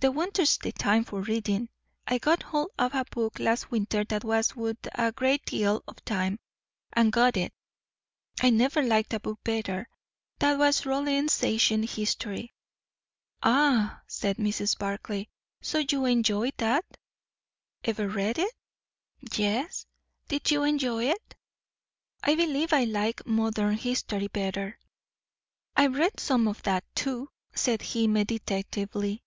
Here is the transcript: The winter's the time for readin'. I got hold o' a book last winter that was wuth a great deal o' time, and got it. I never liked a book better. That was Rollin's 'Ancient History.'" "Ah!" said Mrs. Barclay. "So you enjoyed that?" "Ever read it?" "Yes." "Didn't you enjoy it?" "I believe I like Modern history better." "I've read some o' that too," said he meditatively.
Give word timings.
The 0.00 0.12
winter's 0.12 0.58
the 0.58 0.70
time 0.70 1.02
for 1.04 1.22
readin'. 1.22 1.70
I 2.06 2.18
got 2.18 2.44
hold 2.44 2.70
o' 2.78 2.86
a 2.92 3.04
book 3.10 3.40
last 3.40 3.72
winter 3.72 4.04
that 4.04 4.22
was 4.22 4.54
wuth 4.54 4.78
a 4.94 5.10
great 5.10 5.44
deal 5.44 5.82
o' 5.88 5.92
time, 6.04 6.38
and 6.92 7.10
got 7.10 7.36
it. 7.36 7.52
I 8.40 8.50
never 8.50 8.80
liked 8.80 9.12
a 9.12 9.18
book 9.18 9.40
better. 9.42 9.88
That 10.38 10.56
was 10.56 10.86
Rollin's 10.86 11.42
'Ancient 11.42 11.90
History.'" 11.90 12.54
"Ah!" 13.42 14.00
said 14.06 14.36
Mrs. 14.36 14.78
Barclay. 14.78 15.26
"So 15.62 15.78
you 15.78 16.04
enjoyed 16.04 16.54
that?" 16.58 16.84
"Ever 17.82 18.06
read 18.06 18.38
it?" 18.38 18.54
"Yes." 19.34 19.84
"Didn't 20.28 20.52
you 20.52 20.62
enjoy 20.62 21.06
it?" 21.06 21.34
"I 22.22 22.36
believe 22.36 22.72
I 22.72 22.84
like 22.84 23.26
Modern 23.26 23.74
history 23.76 24.28
better." 24.28 24.78
"I've 25.74 25.96
read 25.96 26.20
some 26.20 26.46
o' 26.46 26.52
that 26.62 26.84
too," 26.94 27.30
said 27.52 27.82
he 27.82 28.06
meditatively. 28.06 29.24